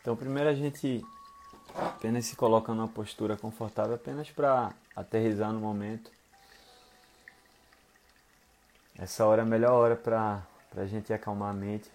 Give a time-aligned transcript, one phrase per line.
[0.00, 1.04] Então, primeiro a gente
[1.74, 6.10] apenas se coloca numa postura confortável apenas para aterrizar no momento.
[8.98, 10.42] Essa hora é a melhor hora para
[10.76, 11.90] a gente acalmar a mente.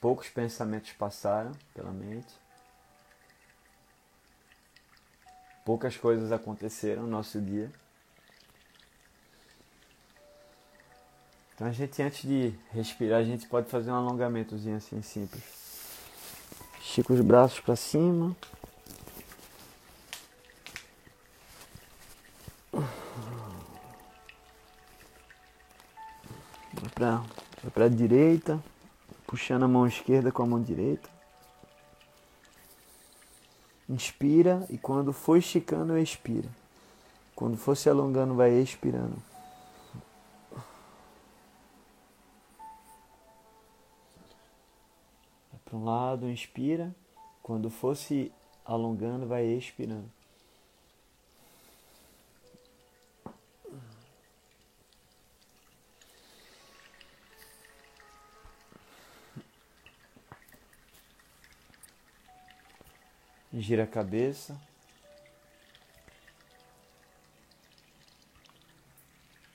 [0.00, 2.34] Poucos pensamentos passaram pela mente.
[5.64, 7.70] Poucas coisas aconteceram no nosso dia.
[11.54, 15.63] Então a gente antes de respirar, a gente pode fazer um alongamentozinho assim simples.
[16.86, 18.36] Estica os braços para cima.
[27.72, 28.62] Para a direita,
[29.26, 31.08] puxando a mão esquerda com a mão direita.
[33.88, 36.48] Inspira e quando for esticando, expira.
[37.34, 39.33] Quando for se alongando, vai expirando.
[45.74, 46.94] Para um lado, inspira.
[47.42, 48.30] Quando for se
[48.64, 50.08] alongando, vai expirando.
[63.52, 64.60] Gira a cabeça.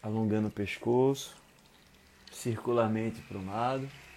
[0.01, 1.35] Alongando o pescoço,
[2.31, 4.08] circularmente para um lado.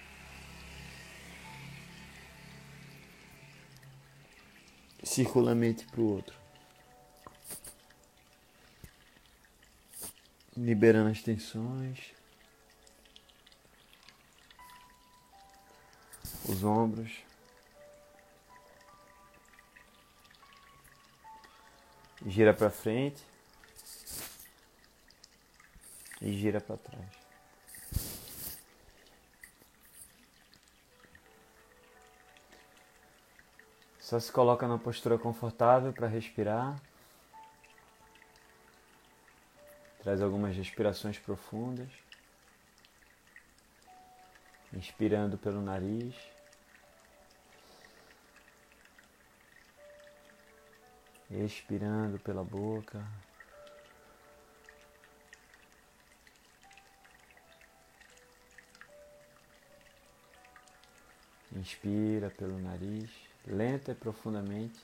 [5.12, 6.34] Circularmente para o outro.
[10.56, 12.12] Liberando as tensões.
[16.48, 17.12] Os ombros.
[22.26, 23.22] Gira para frente.
[26.20, 27.21] E gira para trás.
[34.12, 36.78] Só se coloca numa postura confortável para respirar.
[40.02, 41.88] Traz algumas respirações profundas.
[44.70, 46.14] Inspirando pelo nariz.
[51.30, 53.02] Expirando pela boca.
[61.56, 64.78] Inspira pelo nariz lenta e profundamente.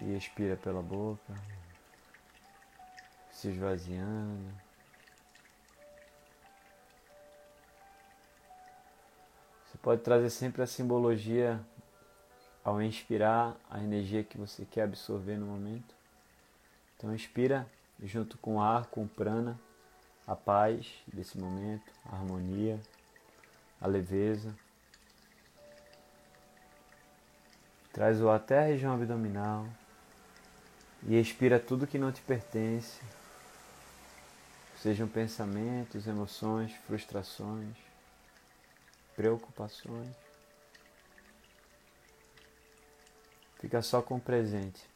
[0.00, 1.34] E expira pela boca,
[3.30, 4.50] se esvaziando.
[9.66, 11.60] Você pode trazer sempre a simbologia
[12.64, 15.94] ao inspirar a energia que você quer absorver no momento.
[16.96, 17.70] Então inspira
[18.02, 19.58] junto com o ar, com o prana
[20.30, 22.78] a paz desse momento, a harmonia,
[23.80, 24.54] a leveza.
[27.92, 29.66] Traz o até a região abdominal
[31.02, 33.00] e expira tudo que não te pertence,
[34.76, 37.76] sejam pensamentos, emoções, frustrações,
[39.16, 40.14] preocupações.
[43.58, 44.89] Fica só com o presente.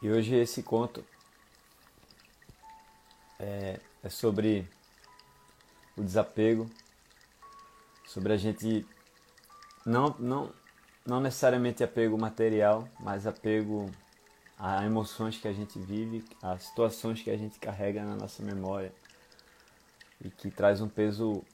[0.00, 1.04] E hoje esse conto
[3.38, 4.68] é, é sobre
[5.96, 6.70] o desapego,
[8.06, 8.86] sobre a gente
[9.84, 10.52] não, não,
[11.04, 13.90] não necessariamente apego material, mas apego
[14.58, 18.92] a emoções que a gente vive, a situações que a gente carrega na nossa memória
[20.20, 21.44] e que traz um peso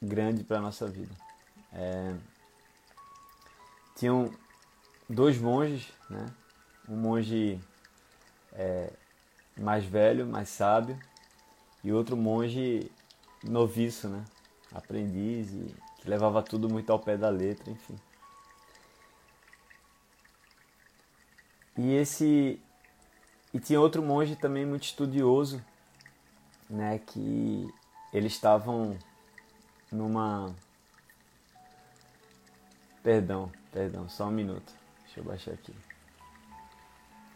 [0.00, 1.14] grande para a nossa vida.
[1.72, 2.14] É,
[3.96, 4.32] tinham
[5.08, 6.26] dois monges, né?
[6.88, 7.60] um monge
[8.52, 8.90] é,
[9.56, 10.98] mais velho, mais sábio,
[11.82, 12.90] e outro monge
[13.42, 14.24] noviço, né?
[14.74, 17.98] aprendiz, e que levava tudo muito ao pé da letra, enfim.
[21.76, 22.60] E esse
[23.52, 25.62] e tinha outro monge também muito estudioso,
[26.68, 27.68] né, que
[28.12, 28.96] eles estavam
[29.90, 30.54] numa
[33.02, 34.72] Perdão, perdão, só um minuto.
[35.04, 35.74] Deixa eu baixar aqui.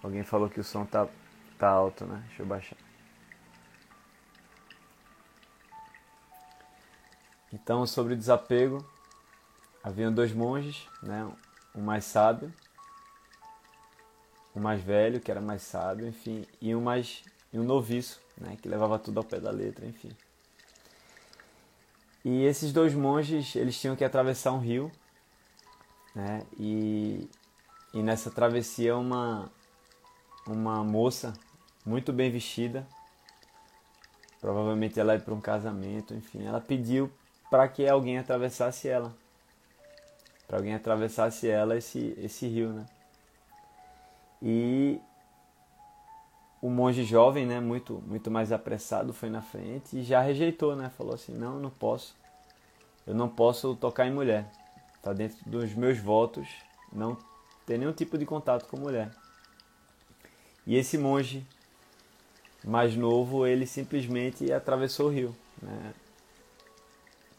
[0.06, 1.08] Alguém falou que o som tá,
[1.58, 2.23] tá alto, né?
[2.29, 2.76] Deixa eu baixar.
[7.53, 8.87] Então, sobre o desapego,
[9.82, 11.29] haviam dois monges, né?
[11.75, 12.53] Um mais sábio
[14.56, 18.56] um mais velho, que era mais sábio, enfim, e um mais e um noviço, né,
[18.61, 20.11] que levava tudo ao pé da letra, enfim.
[22.25, 24.91] E esses dois monges, eles tinham que atravessar um rio,
[26.14, 27.29] né, e,
[27.93, 29.50] e nessa travessia uma,
[30.46, 31.32] uma moça
[31.84, 32.87] muito bem vestida,
[34.40, 37.10] provavelmente ela ia para um casamento, enfim, ela pediu
[37.50, 39.14] para que alguém atravessasse ela,
[40.46, 42.87] para alguém atravessasse ela esse, esse rio, né.
[44.43, 45.00] E
[46.60, 50.90] o monge jovem, né, muito, muito mais apressado, foi na frente e já rejeitou, né?
[50.90, 52.16] Falou assim: "Não, não posso.
[53.06, 54.50] Eu não posso tocar em mulher.
[54.96, 56.49] Está dentro dos meus votos
[56.92, 57.16] não
[57.64, 59.10] ter nenhum tipo de contato com mulher".
[60.66, 61.46] E esse monge
[62.64, 65.94] mais novo, ele simplesmente atravessou o rio, né?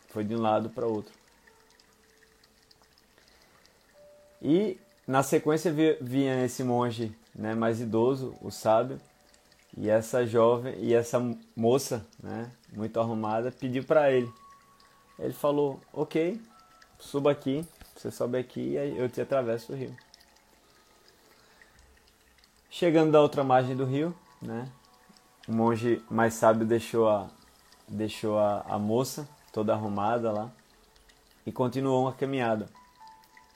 [0.10, 1.14] Foi de um lado para outro.
[4.42, 9.00] E na sequência vinha esse monge né, mais idoso, o sábio,
[9.76, 11.20] e essa jovem e essa
[11.56, 14.32] moça, né, muito arrumada, pediu para ele.
[15.20, 16.42] Ele falou: "OK,
[17.00, 17.66] suba aqui,
[17.96, 19.96] você sobe aqui e eu te atravesso o rio".
[22.70, 24.70] Chegando da outra margem do rio, né,
[25.48, 27.28] o monge mais sábio deixou a
[27.88, 30.52] deixou a, a moça toda arrumada lá
[31.46, 32.68] e continuou uma caminhada.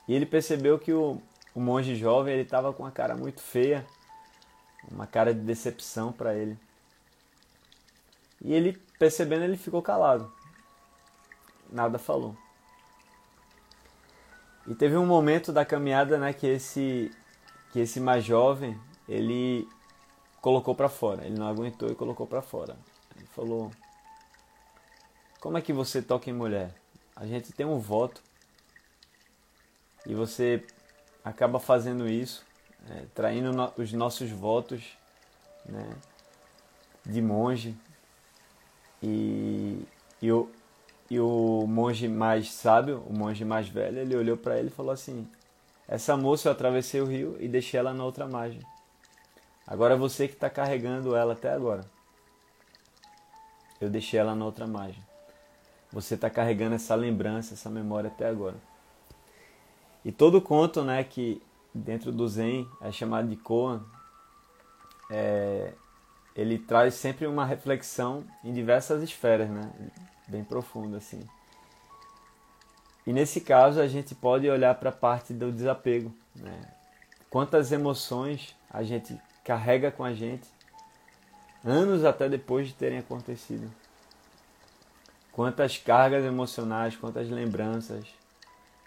[0.07, 1.21] E ele percebeu que o,
[1.53, 3.85] o monge jovem ele estava com uma cara muito feia
[4.89, 6.57] uma cara de decepção para ele.
[8.41, 10.31] E ele, percebendo, ele ficou calado.
[11.71, 12.35] Nada falou.
[14.67, 17.11] E teve um momento da caminhada, né, que esse
[17.71, 18.77] que esse mais jovem,
[19.11, 19.67] ele
[20.41, 21.25] colocou para fora.
[21.25, 22.77] Ele não aguentou e colocou para fora.
[23.15, 23.71] Ele falou:
[25.39, 26.73] "Como é que você toca em mulher?
[27.15, 28.21] A gente tem um voto.
[30.05, 30.65] E você
[31.23, 32.43] acaba fazendo isso
[32.89, 34.97] é, traindo no, os nossos votos
[35.65, 35.89] né,
[37.05, 37.75] de monge.
[39.03, 39.83] E,
[40.21, 40.49] e, o,
[41.09, 44.91] e o monge mais sábio, o monge mais velho, ele olhou para ele e falou
[44.91, 45.27] assim:
[45.87, 48.61] Essa moça eu atravessei o rio e deixei ela na outra margem.
[49.65, 51.85] Agora você que está carregando ela até agora.
[53.79, 55.03] Eu deixei ela na outra margem.
[55.91, 58.57] Você está carregando essa lembrança, essa memória até agora.
[60.03, 61.41] E todo conto, né, que
[61.73, 63.83] dentro do Zen, é chamado de Koan,
[65.09, 65.73] é,
[66.35, 69.71] ele traz sempre uma reflexão em diversas esferas, né?
[70.27, 71.21] bem profunda assim.
[73.05, 76.61] E nesse caso a gente pode olhar para a parte do desapego, né?
[77.29, 80.47] Quantas emoções a gente carrega com a gente
[81.63, 83.71] anos até depois de terem acontecido.
[85.31, 88.05] Quantas cargas emocionais, quantas lembranças,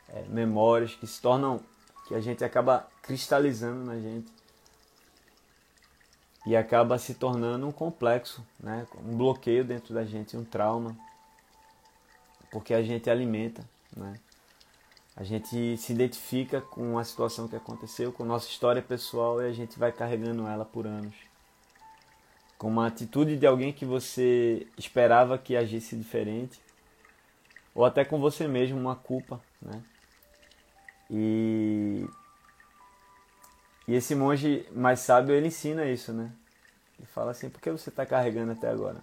[0.09, 1.61] é, memórias que se tornam
[2.07, 4.31] que a gente acaba cristalizando na gente
[6.47, 8.87] e acaba se tornando um complexo, né?
[9.03, 10.95] um bloqueio dentro da gente, um trauma,
[12.51, 13.65] porque a gente alimenta,
[13.97, 14.13] né?
[15.17, 19.47] A gente se identifica com a situação que aconteceu, com a nossa história pessoal e
[19.47, 21.15] a gente vai carregando ela por anos.
[22.59, 26.61] Com uma atitude de alguém que você esperava que agisse diferente,
[27.75, 29.83] ou até com você mesmo, uma culpa, né?
[31.11, 32.07] E,
[33.87, 36.33] e esse monge mais sábio, ele ensina isso, né?
[36.99, 39.01] Ele fala assim, por que você está carregando até agora?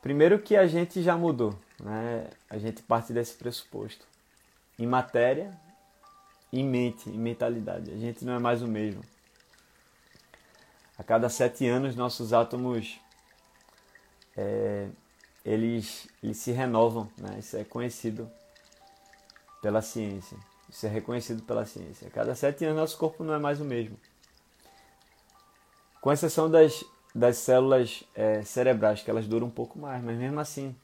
[0.00, 2.30] Primeiro que a gente já mudou, né?
[2.48, 4.13] A gente parte desse pressuposto.
[4.78, 5.50] Em matéria,
[6.52, 7.90] em mente, em mentalidade.
[7.90, 9.02] A gente não é mais o mesmo.
[10.96, 13.00] A cada sete anos, nossos átomos
[14.36, 14.88] é,
[15.44, 17.38] eles, eles se renovam, né?
[17.38, 18.30] Isso é conhecido
[19.60, 20.38] pela ciência.
[20.68, 22.08] Isso é reconhecido pela ciência.
[22.08, 23.98] A cada sete anos, nosso corpo não é mais o mesmo.
[26.00, 30.40] Com exceção das, das células é, cerebrais, que elas duram um pouco mais, mas mesmo
[30.40, 30.74] assim.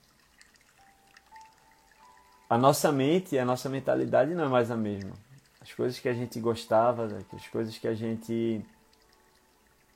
[2.51, 5.13] A nossa mente e a nossa mentalidade não é mais a mesma.
[5.61, 8.61] As coisas que a gente gostava, as coisas que a gente.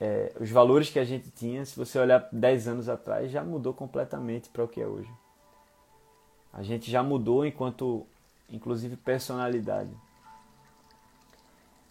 [0.00, 3.74] É, os valores que a gente tinha, se você olhar 10 anos atrás, já mudou
[3.74, 5.10] completamente para o que é hoje.
[6.52, 8.06] A gente já mudou enquanto
[8.48, 9.90] inclusive personalidade.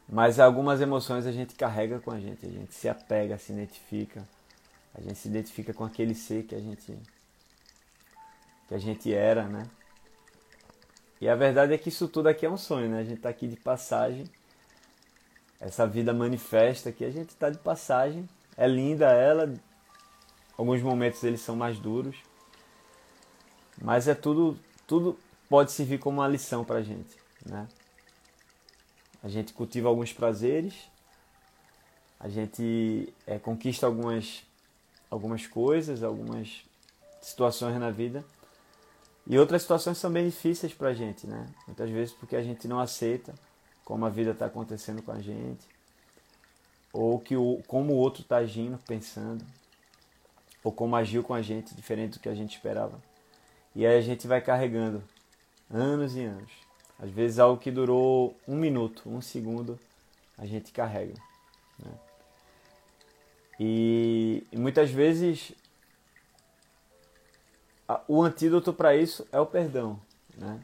[0.08, 4.26] Mas algumas emoções a gente carrega com a gente, a gente se apega, se identifica,
[4.96, 6.98] a gente se identifica com aquele ser que a gente
[8.70, 9.68] que a gente era, né?
[11.24, 13.00] E a verdade é que isso tudo aqui é um sonho, né?
[13.00, 14.26] A gente está aqui de passagem.
[15.60, 18.28] Essa vida manifesta que a gente está de passagem.
[18.58, 19.54] É linda ela.
[20.58, 22.18] Alguns momentos eles são mais duros.
[23.82, 25.18] Mas é tudo tudo
[25.50, 27.16] pode servir como uma lição para a gente.
[27.46, 27.68] Né?
[29.24, 30.92] A gente cultiva alguns prazeres
[32.24, 34.44] a gente é, conquista algumas,
[35.10, 36.64] algumas coisas, algumas
[37.22, 38.24] situações na vida.
[39.26, 41.48] E outras situações são bem difíceis para a gente, né?
[41.66, 43.34] Muitas vezes porque a gente não aceita
[43.86, 45.66] como a vida está acontecendo com a gente,
[46.92, 49.46] ou que o, como o outro está agindo, pensando,
[50.64, 53.02] ou como agiu com a gente, diferente do que a gente esperava.
[53.76, 55.04] E aí a gente vai carregando
[55.70, 56.52] anos e anos.
[57.00, 59.80] Às vezes algo que durou um minuto, um segundo,
[60.38, 61.16] a gente carrega.
[61.80, 61.92] Né?
[63.60, 65.54] E, e muitas vezes
[68.08, 70.00] o antídoto para isso é o perdão.
[70.38, 70.60] Né?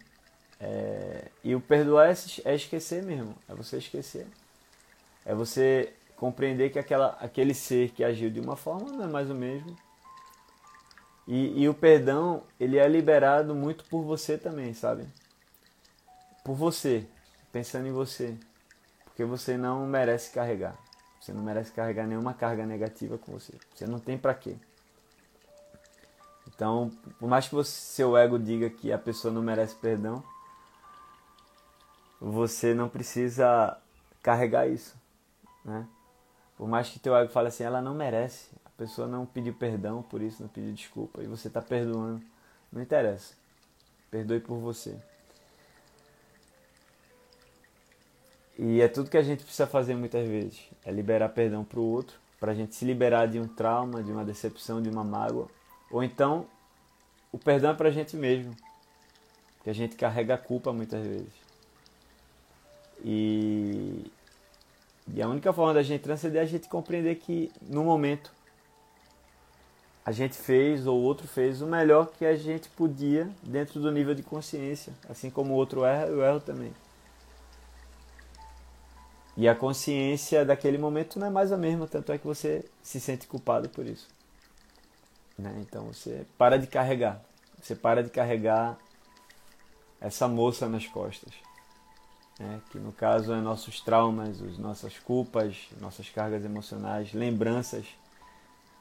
[0.60, 2.14] É, e o perdoar é,
[2.46, 4.28] é esquecer mesmo, é você esquecer.
[5.26, 9.30] É você compreender que aquela, aquele ser que agiu de uma forma não é mais
[9.30, 9.76] o mesmo.
[11.28, 15.08] E, e o perdão, ele é liberado muito por você também, sabe?
[16.44, 17.06] Por você,
[17.52, 18.36] pensando em você.
[19.06, 20.78] Porque você não merece carregar.
[21.20, 23.54] Você não merece carregar nenhuma carga negativa com você.
[23.76, 24.56] Você não tem para quê.
[26.60, 30.22] Então, por mais que você, seu ego diga que a pessoa não merece perdão,
[32.20, 33.78] você não precisa
[34.22, 34.94] carregar isso,
[35.64, 35.88] né?
[36.58, 40.02] Por mais que teu ego fale assim, ela não merece, a pessoa não pediu perdão
[40.02, 42.22] por isso, não pediu desculpa, e você está perdoando,
[42.74, 43.36] não interessa.
[44.12, 45.00] Perdoe por você.
[48.58, 51.90] E é tudo que a gente precisa fazer muitas vezes, é liberar perdão para o
[51.90, 55.48] outro, para a gente se liberar de um trauma, de uma decepção, de uma mágoa,
[55.92, 56.46] ou então
[57.32, 58.56] o perdão é para a gente mesmo,
[59.64, 61.50] que a gente carrega a culpa muitas vezes.
[63.04, 64.12] E,
[65.14, 68.32] e a única forma da gente transcender é a gente compreender que no momento
[70.06, 73.92] a gente fez ou o outro fez o melhor que a gente podia dentro do
[73.92, 74.92] nível de consciência.
[75.08, 76.74] Assim como o outro erra, eu erro também.
[79.38, 83.00] E a consciência daquele momento não é mais a mesma, tanto é que você se
[83.00, 84.08] sente culpado por isso.
[85.40, 85.58] Né?
[85.62, 87.22] Então você para de carregar.
[87.62, 88.78] Você para de carregar
[90.00, 91.34] essa moça nas costas
[92.40, 97.86] né, que no caso é nossos traumas, as nossas culpas, nossas cargas emocionais, lembranças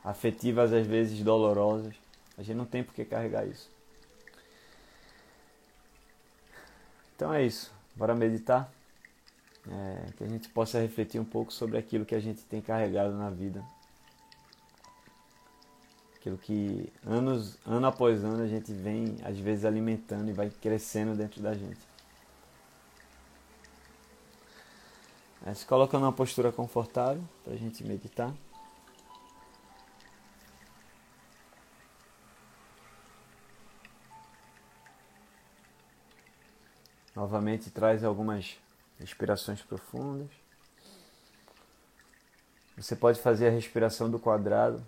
[0.04, 1.94] afetivas às vezes dolorosas.
[2.38, 3.68] A gente não tem por que carregar isso.
[7.16, 7.72] Então é isso.
[7.96, 8.72] Bora meditar.
[9.70, 13.12] É, que a gente possa refletir um pouco sobre aquilo que a gente tem carregado
[13.14, 13.62] na vida.
[16.20, 21.16] Aquilo que anos, ano após ano a gente vem às vezes alimentando e vai crescendo
[21.16, 21.80] dentro da gente.
[25.46, 28.34] É, se coloca numa postura confortável para a gente meditar.
[37.14, 38.56] Novamente traz algumas
[38.98, 40.28] respirações profundas.
[42.76, 44.84] Você pode fazer a respiração do quadrado.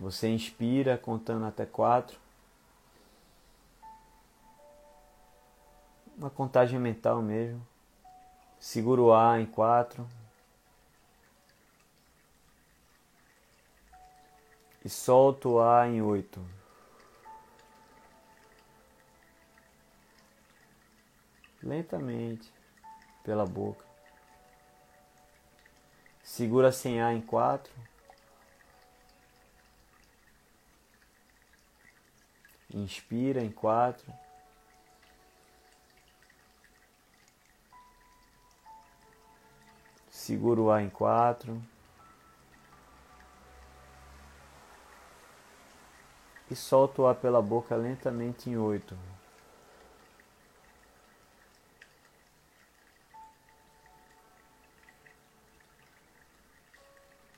[0.00, 2.18] Você inspira contando até quatro.
[6.20, 7.66] uma contagem mental mesmo.
[8.58, 10.06] Segura o ar em quatro.
[14.84, 16.44] E solta o ar em oito.
[21.62, 22.52] Lentamente,
[23.24, 23.84] pela boca.
[26.22, 27.72] Segura sem ar em quatro.
[32.72, 34.12] Inspira em quatro.
[40.08, 41.60] Segura o ar em quatro.
[46.48, 48.96] E solta o ar pela boca lentamente em oito.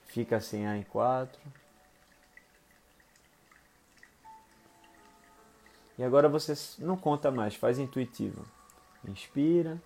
[0.06, 1.40] Fica sem ar em quatro.
[5.98, 8.44] E agora você não conta mais, faz intuitivo.
[9.06, 9.80] Inspira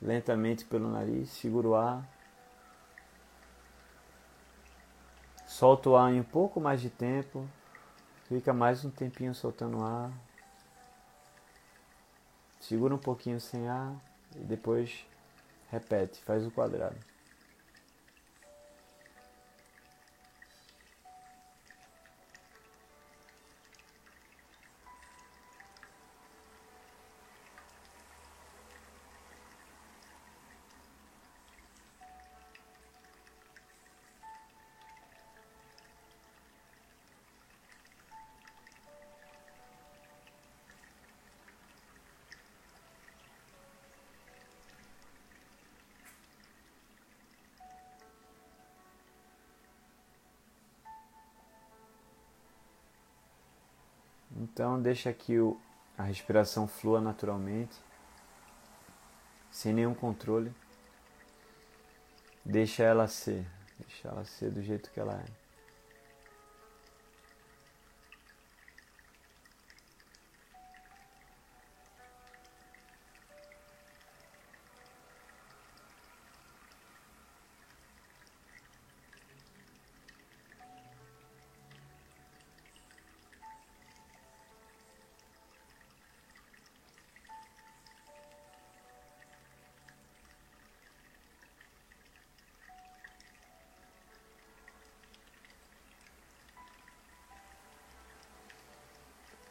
[0.00, 2.08] lentamente pelo nariz, segura o ar.
[5.46, 7.46] Solta o ar em um pouco mais de tempo.
[8.28, 10.10] Fica mais um tempinho soltando o ar.
[12.60, 13.94] Segura um pouquinho sem ar
[14.36, 15.04] e depois
[15.70, 17.11] repete, faz o quadrado.
[54.62, 55.60] Então deixa que o,
[55.98, 57.76] a respiração flua naturalmente,
[59.50, 60.54] sem nenhum controle.
[62.44, 63.44] Deixa ela ser,
[63.80, 65.41] deixa ela ser do jeito que ela é.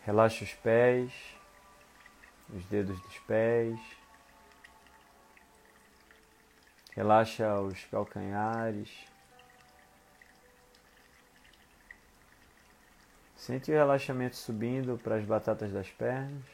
[0.04, 1.14] Relaxa os pés,
[2.50, 3.80] os dedos dos pés.
[6.96, 8.90] Relaxa os calcanhares.
[13.36, 16.46] Sente o relaxamento subindo para as batatas das pernas,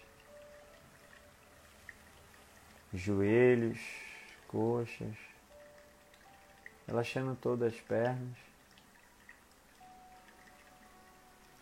[2.94, 3.80] joelhos,
[4.48, 5.16] coxas,
[6.88, 8.47] relaxando todas as pernas.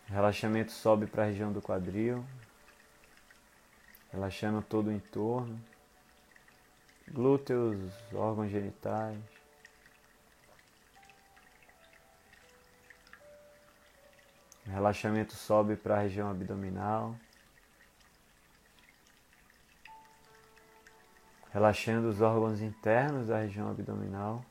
[0.08, 2.24] Relaxamento sobe para a região do quadril,
[4.12, 5.60] relaxando todo o entorno,
[7.08, 9.18] glúteos, órgãos genitais.
[14.64, 17.16] Relaxamento sobe para a região abdominal.
[21.52, 24.44] Relaxando os órgãos internos da região abdominal.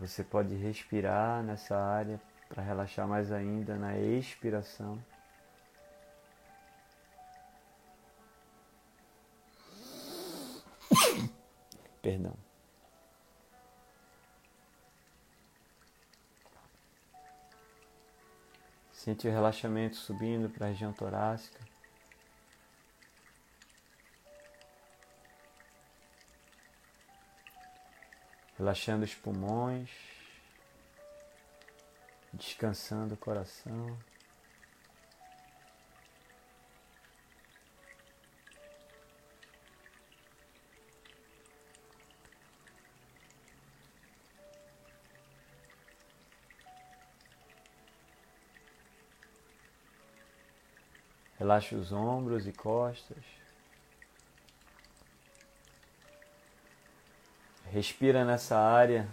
[0.00, 4.98] Você pode respirar nessa área para relaxar mais ainda na expiração.
[12.00, 12.34] Perdão.
[18.90, 21.69] Sente o relaxamento subindo para a região torácica.
[28.60, 29.88] Relaxando os pulmões,
[32.34, 33.98] descansando o coração.
[51.38, 53.24] Relaxa os ombros e costas.
[57.72, 59.08] Respira nessa área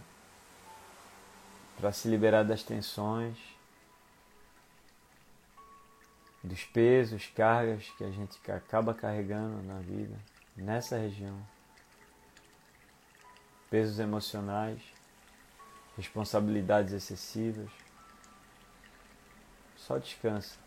[1.78, 3.38] para se liberar das tensões,
[6.44, 10.18] dos pesos, cargas que a gente acaba carregando na vida,
[10.56, 11.38] nessa região.
[13.70, 14.82] Pesos emocionais,
[15.96, 17.70] responsabilidades excessivas.
[19.76, 20.67] Só descansa.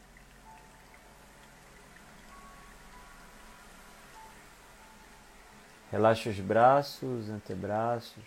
[5.91, 8.25] Relaxa os braços, antebraços,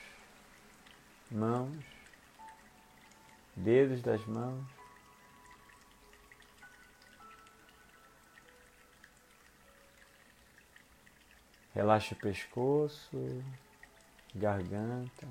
[1.32, 1.86] mãos,
[3.56, 4.65] dedos das mãos.
[11.73, 13.43] Relaxa o pescoço,
[14.36, 15.26] garganta.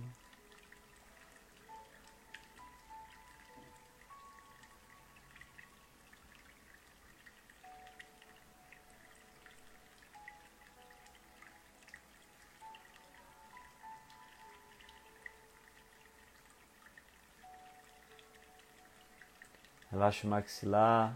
[19.93, 21.15] Relaxa o maxilar,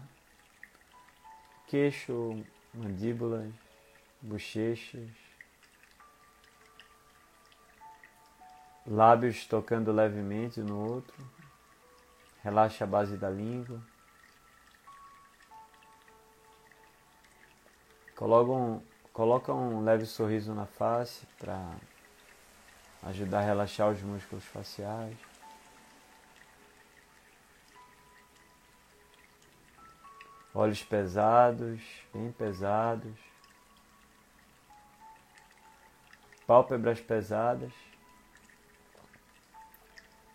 [1.65, 3.51] queixo, mandíbulas,
[4.21, 5.09] bochechas,
[8.85, 11.17] lábios tocando levemente no outro.
[12.43, 13.81] Relaxa a base da língua.
[18.15, 21.75] Coloca um, coloca um leve sorriso na face para
[23.01, 25.26] ajudar a relaxar os músculos faciais.
[30.57, 31.79] Olhos pesados,
[32.11, 33.15] bem pesados,
[36.47, 37.71] pálpebras pesadas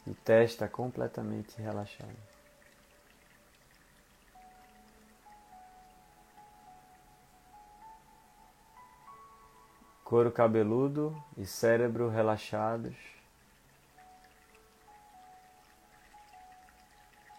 [0.06, 2.14] e testa completamente relaxada.
[10.04, 12.94] Couro cabeludo e cérebro relaxados.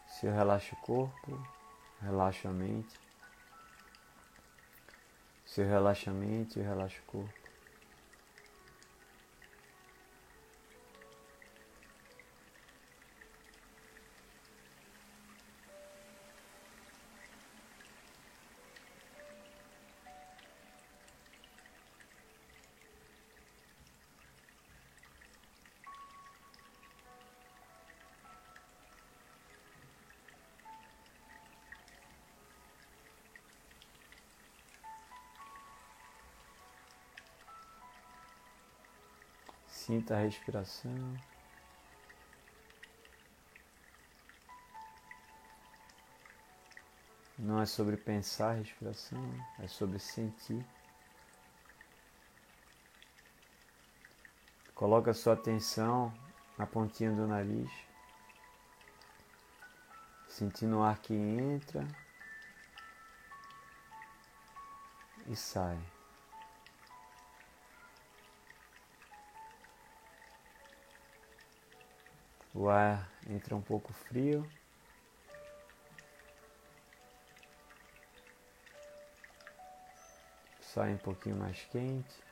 [0.06, 1.63] Se eu relaxo o corpo,
[2.04, 3.00] relaxa a mente.
[5.46, 7.43] Seu relaxamento e relaxa o corpo.
[39.94, 41.20] Sinta a respiração.
[47.38, 49.24] Não é sobre pensar a respiração,
[49.60, 50.66] é sobre sentir.
[54.74, 56.12] Coloca sua atenção
[56.58, 57.72] na pontinha do nariz,
[60.28, 61.88] sentindo o ar que entra
[65.28, 65.93] e sai.
[72.54, 74.48] O ar entra um pouco frio.
[80.60, 82.24] Sai um pouquinho mais quente.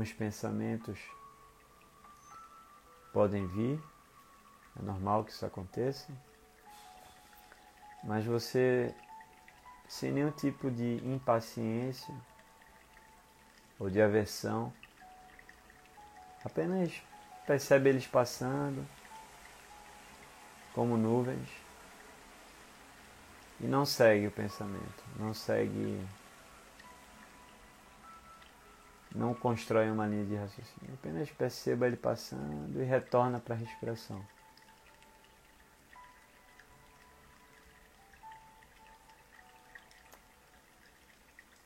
[0.00, 0.98] Alguns pensamentos
[3.12, 3.78] podem vir,
[4.78, 6.10] é normal que isso aconteça,
[8.02, 8.94] mas você,
[9.86, 12.14] sem nenhum tipo de impaciência
[13.78, 14.72] ou de aversão,
[16.42, 17.02] apenas
[17.46, 18.88] percebe eles passando
[20.72, 21.50] como nuvens
[23.60, 26.02] e não segue o pensamento, não segue
[29.14, 34.24] não constrói uma linha de raciocínio, apenas perceba ele passando e retorna para a respiração.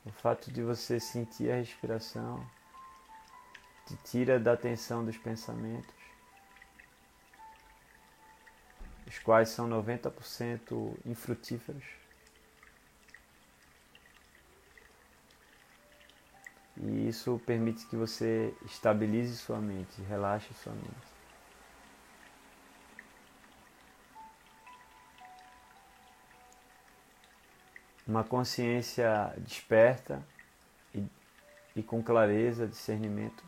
[0.06, 2.44] O fato de você sentir a respiração
[3.86, 5.94] te tira da atenção dos pensamentos,
[9.06, 12.03] os quais são 90% infrutíferos.
[16.76, 21.14] E isso permite que você estabilize sua mente, relaxe sua mente.
[28.06, 30.22] Uma consciência desperta
[30.94, 31.06] e,
[31.76, 33.42] e com clareza, discernimento,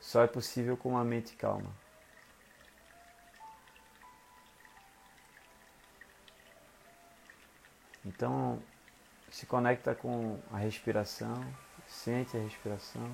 [0.00, 1.70] só é possível com uma mente calma.
[8.04, 8.60] Então,
[9.30, 11.42] se conecta com a respiração.
[11.92, 13.06] Sente a respiração.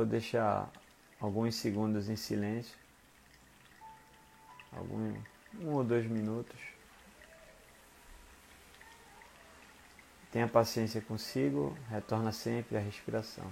[0.00, 0.70] Vou deixar
[1.20, 2.74] alguns segundos em silêncio,
[4.72, 5.14] algum,
[5.60, 6.58] um ou dois minutos.
[10.32, 13.44] Tenha paciência consigo, retorna sempre à respiração.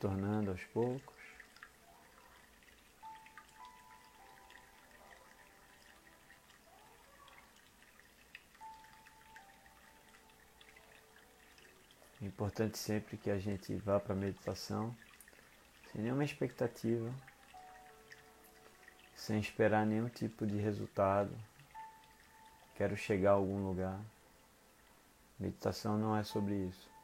[0.00, 1.20] Retornando aos poucos.
[12.22, 14.96] É importante sempre que a gente vá para a meditação
[15.92, 17.12] sem nenhuma expectativa,
[19.14, 21.36] sem esperar nenhum tipo de resultado.
[22.74, 24.00] Quero chegar a algum lugar.
[25.38, 26.99] Meditação não é sobre isso.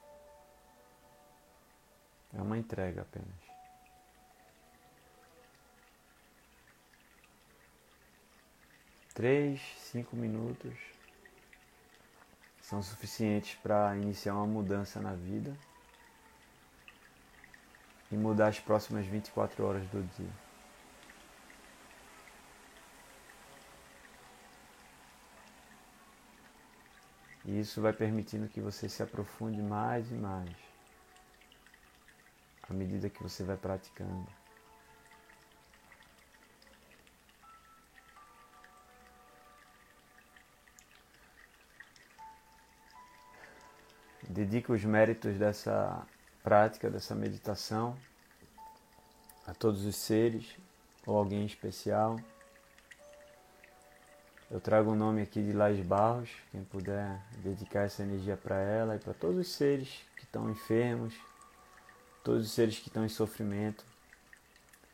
[2.37, 3.47] É uma entrega apenas.
[9.15, 10.75] Três, cinco minutos
[12.61, 15.57] são suficientes para iniciar uma mudança na vida
[18.13, 20.47] e mudar as próximas 24 horas do dia.
[27.47, 30.76] E isso vai permitindo que você se aprofunde mais e mais
[32.69, 34.27] à medida que você vai praticando.
[44.29, 46.05] Dedico os méritos dessa
[46.43, 47.97] prática, dessa meditação
[49.47, 50.57] a todos os seres
[51.07, 52.17] ou alguém especial.
[54.51, 58.97] Eu trago o nome aqui de Laís Barros, quem puder dedicar essa energia para ela
[58.97, 61.15] e para todos os seres que estão enfermos,
[62.27, 63.85] todos os seres que estão em sofrimento,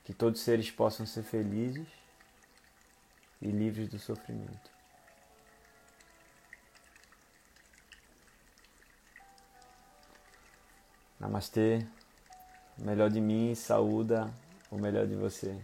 [0.05, 1.89] que todos os seres possam ser felizes
[3.41, 4.71] e livres do sofrimento.
[11.19, 11.87] Namastê.
[12.79, 14.31] O melhor de mim saúda
[14.71, 15.59] o melhor de você.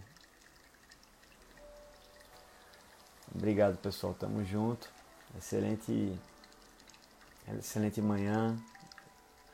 [3.35, 4.15] Obrigado, pessoal.
[4.15, 4.89] Tamo junto.
[5.37, 6.19] Excelente
[7.59, 8.57] excelente manhã,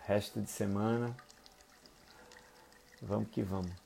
[0.06, 1.14] resto de semana.
[3.02, 3.85] Vamos que vamos.